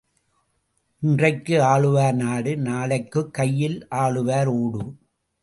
இன்றைக்கு 1.01 1.61
ஆளுவார் 1.61 2.13
நாடு 2.13 2.57
நாளைக்குக் 2.57 3.33
கையில் 3.33 3.87
ஆளுவார் 3.91 4.45
ஓடு. 4.45 4.81